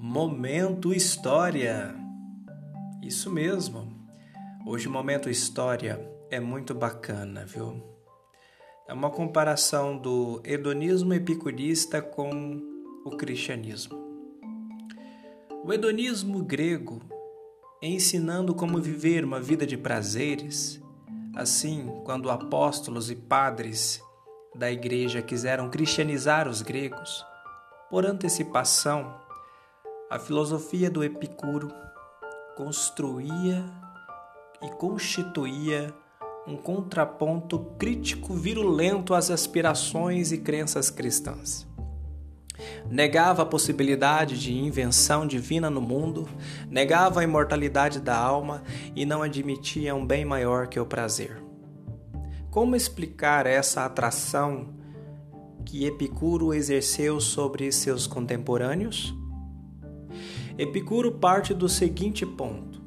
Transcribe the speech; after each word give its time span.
Momento 0.00 0.94
História. 0.94 1.92
Isso 3.02 3.32
mesmo. 3.32 3.98
Hoje 4.64 4.86
o 4.86 4.92
Momento 4.92 5.28
História 5.28 6.00
é 6.30 6.38
muito 6.38 6.72
bacana, 6.72 7.44
viu? 7.44 7.82
É 8.86 8.92
uma 8.94 9.10
comparação 9.10 9.98
do 9.98 10.40
hedonismo 10.44 11.12
epicurista 11.14 12.00
com 12.00 12.62
o 13.04 13.10
cristianismo. 13.16 13.98
O 15.64 15.72
hedonismo 15.72 16.44
grego, 16.44 17.02
ensinando 17.82 18.54
como 18.54 18.80
viver 18.80 19.24
uma 19.24 19.40
vida 19.40 19.66
de 19.66 19.76
prazeres, 19.76 20.80
assim, 21.34 21.90
quando 22.04 22.30
apóstolos 22.30 23.10
e 23.10 23.16
padres 23.16 24.00
da 24.54 24.70
igreja 24.70 25.20
quiseram 25.20 25.68
cristianizar 25.68 26.46
os 26.46 26.62
gregos, 26.62 27.26
por 27.90 28.06
antecipação, 28.06 29.26
a 30.10 30.18
filosofia 30.18 30.90
do 30.90 31.04
Epicuro 31.04 31.70
construía 32.56 33.62
e 34.62 34.70
constituía 34.70 35.94
um 36.46 36.56
contraponto 36.56 37.58
crítico 37.78 38.32
virulento 38.32 39.12
às 39.12 39.30
aspirações 39.30 40.32
e 40.32 40.38
crenças 40.38 40.88
cristãs. 40.88 41.66
Negava 42.90 43.42
a 43.42 43.46
possibilidade 43.46 44.40
de 44.40 44.56
invenção 44.56 45.26
divina 45.26 45.68
no 45.68 45.80
mundo, 45.80 46.26
negava 46.70 47.20
a 47.20 47.24
imortalidade 47.24 48.00
da 48.00 48.16
alma 48.16 48.62
e 48.96 49.04
não 49.04 49.22
admitia 49.22 49.94
um 49.94 50.06
bem 50.06 50.24
maior 50.24 50.68
que 50.68 50.80
o 50.80 50.86
prazer. 50.86 51.42
Como 52.50 52.74
explicar 52.74 53.46
essa 53.46 53.84
atração 53.84 54.74
que 55.66 55.84
Epicuro 55.84 56.54
exerceu 56.54 57.20
sobre 57.20 57.70
seus 57.70 58.06
contemporâneos? 58.06 59.17
Epicuro 60.58 61.12
parte 61.12 61.54
do 61.54 61.68
seguinte 61.68 62.26
ponto: 62.26 62.82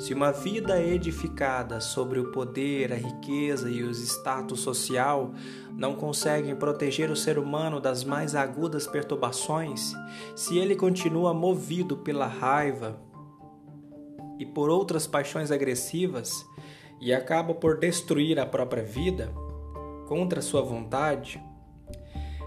se 0.00 0.12
uma 0.12 0.32
vida 0.32 0.82
edificada 0.82 1.80
sobre 1.80 2.18
o 2.18 2.32
poder, 2.32 2.92
a 2.92 2.96
riqueza 2.96 3.70
e 3.70 3.84
o 3.84 3.90
status 3.92 4.58
social 4.58 5.32
não 5.70 5.94
conseguem 5.94 6.56
proteger 6.56 7.12
o 7.12 7.16
ser 7.16 7.38
humano 7.38 7.80
das 7.80 8.02
mais 8.02 8.34
agudas 8.34 8.88
perturbações, 8.88 9.92
se 10.34 10.58
ele 10.58 10.74
continua 10.74 11.32
movido 11.32 11.98
pela 11.98 12.26
raiva 12.26 13.00
e 14.36 14.44
por 14.44 14.68
outras 14.68 15.06
paixões 15.06 15.52
agressivas 15.52 16.44
e 17.00 17.14
acaba 17.14 17.54
por 17.54 17.78
destruir 17.78 18.40
a 18.40 18.46
própria 18.46 18.82
vida 18.82 19.32
contra 20.08 20.42
sua 20.42 20.62
vontade, 20.62 21.40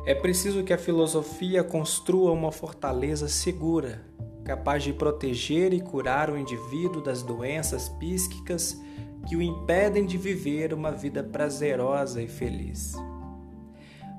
é 0.06 0.14
preciso 0.14 0.62
que 0.66 0.74
a 0.74 0.78
filosofia 0.78 1.64
construa 1.64 2.34
uma 2.34 2.52
fortaleza 2.52 3.30
segura 3.30 4.17
capaz 4.48 4.82
de 4.82 4.94
proteger 4.94 5.74
e 5.74 5.82
curar 5.82 6.30
o 6.30 6.38
indivíduo 6.38 7.02
das 7.02 7.22
doenças 7.22 7.90
psíquicas 7.90 8.82
que 9.28 9.36
o 9.36 9.42
impedem 9.42 10.06
de 10.06 10.18
viver 10.18 10.74
uma 10.74 10.90
vida 10.90 11.22
prazerosa 11.22 12.22
e 12.22 12.30
feliz. 12.30 12.94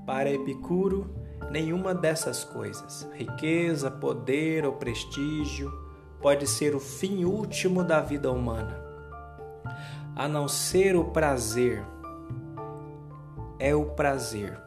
Para 0.05 0.31
Epicuro, 0.31 1.11
nenhuma 1.51 1.95
dessas 1.95 2.45
coisas, 2.45 3.09
riqueza, 3.15 3.91
poder 3.91 4.67
ou 4.67 4.75
prestígio, 4.75 5.73
pode 6.21 6.47
ser 6.47 6.75
o 6.75 6.81
fim 6.81 7.25
último 7.25 7.83
da 7.83 8.03
vida 8.03 8.31
humana, 8.31 8.85
a 10.15 10.29
não 10.29 10.47
ser 10.47 10.95
o 10.95 11.05
prazer. 11.05 11.83
É 13.59 13.75
o 13.75 13.87
prazer. 13.87 14.61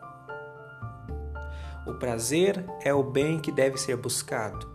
O 1.85 1.93
prazer 1.93 2.65
é 2.83 2.91
o 2.91 3.03
bem 3.03 3.39
que 3.39 3.51
deve 3.51 3.77
ser 3.77 3.95
buscado 3.95 4.70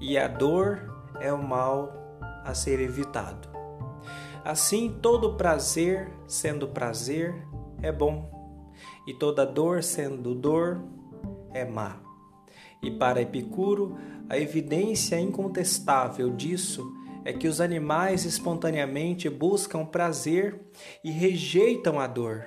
e 0.00 0.16
a 0.16 0.26
dor 0.26 0.80
é 1.20 1.32
o 1.32 1.42
mal 1.42 1.92
a 2.44 2.54
ser 2.54 2.80
evitado. 2.80 3.48
Assim, 4.42 4.98
todo 5.02 5.36
prazer, 5.36 6.10
sendo 6.26 6.68
prazer, 6.68 7.46
é 7.82 7.92
bom, 7.92 8.30
e 9.06 9.12
toda 9.12 9.44
dor, 9.44 9.82
sendo 9.82 10.34
dor, 10.34 10.82
é 11.52 11.64
má. 11.64 12.00
E 12.82 12.90
para 12.90 13.20
Epicuro, 13.20 13.98
a 14.28 14.38
evidência 14.38 15.20
incontestável 15.20 16.30
disso 16.30 16.90
é 17.22 17.32
que 17.34 17.46
os 17.46 17.60
animais 17.60 18.24
espontaneamente 18.24 19.28
buscam 19.28 19.84
prazer 19.84 20.58
e 21.04 21.10
rejeitam 21.10 22.00
a 22.00 22.06
dor. 22.06 22.46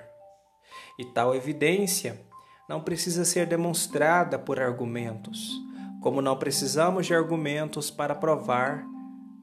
E 0.97 1.05
tal 1.05 1.35
evidência 1.35 2.19
não 2.67 2.81
precisa 2.81 3.23
ser 3.23 3.45
demonstrada 3.45 4.39
por 4.39 4.59
argumentos 4.59 5.62
como 6.03 6.21
não 6.21 6.37
precisamos 6.37 7.07
de 7.07 7.15
argumentos 7.15 7.89
para 7.89 8.13
provar 8.13 8.85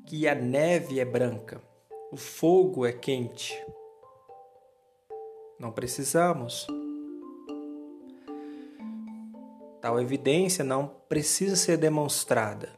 que 0.04 0.28
a 0.28 0.34
neve 0.34 1.00
é 1.00 1.04
branca, 1.06 1.59
o 2.12 2.19
fogo 2.19 2.84
é 2.84 2.93
quente. 2.93 3.59
Não 5.59 5.72
precisamos. 5.72 6.66
Tal 9.81 9.99
evidência 9.99 10.62
não 10.62 10.87
precisa 11.09 11.56
ser 11.56 11.78
demonstrada. 11.78 12.69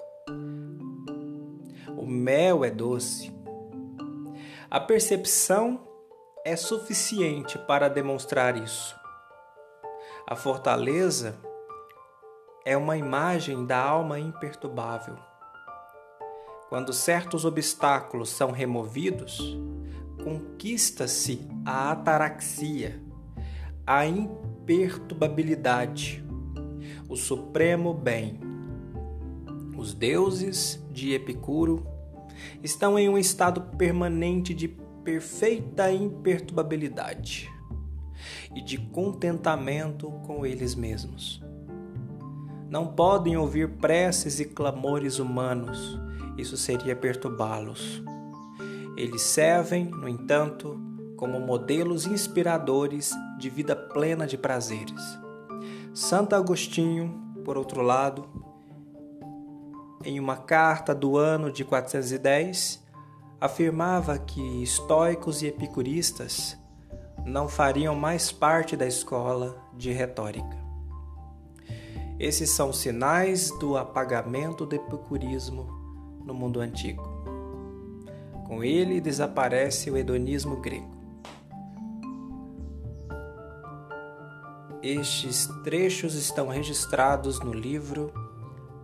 O 1.97 2.07
mel 2.07 2.65
é 2.65 2.71
doce. 2.71 3.33
A 4.71 4.79
percepção 4.79 5.81
é 6.45 6.55
suficiente 6.55 7.59
para 7.59 7.89
demonstrar 7.89 8.57
isso. 8.57 8.95
A 10.25 10.37
fortaleza 10.37 11.37
é 12.65 12.77
uma 12.77 12.97
imagem 12.97 13.67
da 13.67 13.77
alma 13.79 14.21
imperturbável. 14.21 15.17
Quando 16.69 16.93
certos 16.93 17.45
obstáculos 17.45 18.29
são 18.31 18.53
removidos, 18.53 19.59
conquista-se 20.23 21.51
a 21.67 21.91
ataraxia, 21.91 23.03
a 23.87 24.07
imperturbabilidade, 24.07 26.25
o 27.09 27.17
supremo 27.17 27.93
bem. 27.93 28.39
Os 29.77 29.93
deuses 29.93 30.81
de 30.93 31.13
Epicuro 31.13 31.85
estão 32.63 32.97
em 32.99 33.09
um 33.09 33.17
estado 33.19 33.61
permanente 33.77 34.55
de 34.55 34.69
perfeita 34.69 35.91
imperturbabilidade 35.91 37.51
e 38.55 38.63
de 38.63 38.79
contentamento 38.79 40.09
com 40.25 40.47
eles 40.47 40.77
mesmos 40.77 41.43
não 42.73 42.87
podem 42.87 43.37
ouvir 43.37 43.69
preces 43.69 44.41
e 44.41 44.47
clamores 44.47 45.19
humanos, 45.19 46.01
isso 46.39 46.57
seria 46.57 46.97
perturbá-los. 46.97 48.03
Eles 48.97 49.21
servem, 49.21 49.85
no 49.85 50.09
entanto, 50.09 50.81
como 51.19 51.39
modelos 51.39 52.07
inspiradores 52.07 53.11
de 53.39 53.51
vida 53.51 53.77
plena 53.77 54.27
de 54.27 54.39
prazeres. 54.39 55.03
Santo 55.93 56.35
Agostinho, 56.35 57.35
por 57.45 57.59
outro 57.59 57.83
lado, 57.83 58.27
em 60.03 60.19
uma 60.19 60.39
carta 60.39 60.95
do 60.95 61.19
ano 61.19 61.53
de 61.53 61.67
410, 61.67 62.83
afirmava 63.39 64.19
que 64.19 64.63
estoicos 64.63 65.43
e 65.43 65.47
epicuristas 65.47 66.57
não 67.27 67.51
fariam 67.51 67.95
mais 67.95 68.33
parte 68.33 68.79
da 68.79 68.87
escola 68.87 69.63
de 69.77 69.93
retórica. 69.93 70.62
Esses 72.23 72.51
são 72.51 72.73
sinais 72.73 73.51
do 73.59 73.77
apagamento 73.77 74.65
do 74.65 74.77
epicurismo 74.77 75.67
no 76.25 76.33
mundo 76.33 76.61
antigo. 76.61 77.03
Com 78.47 78.63
ele 78.63 79.01
desaparece 79.01 79.91
o 79.91 79.97
hedonismo 79.97 80.59
grego. 80.59 80.89
Estes 84.81 85.49
trechos 85.65 86.15
estão 86.15 86.47
registrados 86.47 87.41
no 87.41 87.53
livro 87.53 88.13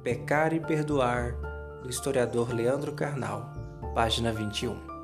Pecar 0.03 0.53
e 0.53 0.59
Perdoar, 0.59 1.37
do 1.81 1.89
historiador 1.89 2.53
Leandro 2.53 2.93
Carnal, 2.93 3.53
página 3.95 4.33
21. 4.33 4.98